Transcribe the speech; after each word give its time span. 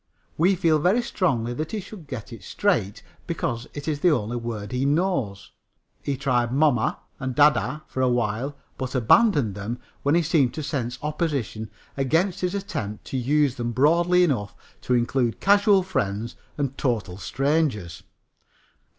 We 0.35 0.55
feel 0.55 0.79
very 0.79 1.03
strongly 1.03 1.53
that 1.53 1.73
he 1.73 1.79
should 1.79 2.07
get 2.07 2.33
it 2.33 2.41
straight, 2.43 3.03
because 3.27 3.67
it 3.75 3.87
is 3.87 3.99
the 3.99 4.09
only 4.09 4.35
word 4.35 4.71
he 4.71 4.83
knows. 4.83 5.51
He 6.01 6.17
tried 6.17 6.49
"moma" 6.49 6.97
and 7.19 7.35
"dayday" 7.35 7.83
for 7.85 8.01
a 8.01 8.09
while, 8.09 8.57
but 8.79 8.95
abandoned 8.95 9.53
them 9.53 9.77
when 10.01 10.15
he 10.15 10.23
seemed 10.23 10.55
to 10.55 10.63
sense 10.63 10.97
opposition 11.03 11.69
against 11.95 12.39
his 12.41 12.55
attempt 12.55 13.05
to 13.05 13.17
use 13.17 13.53
them 13.53 13.73
broadly 13.73 14.23
enough 14.23 14.55
to 14.81 14.95
include 14.95 15.39
casual 15.39 15.83
friends 15.83 16.35
and 16.57 16.79
total 16.79 17.17
strangers. 17.19 18.01